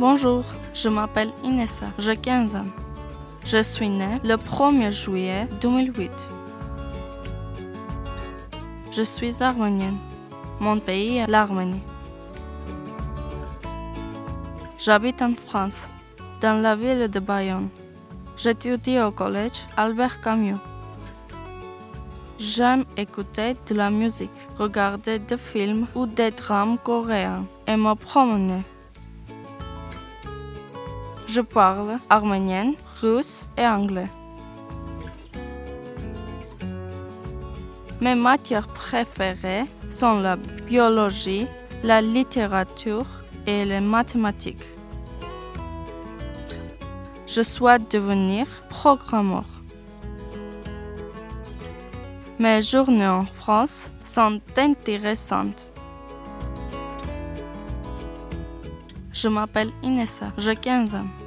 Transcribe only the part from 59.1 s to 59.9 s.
Je m'appelle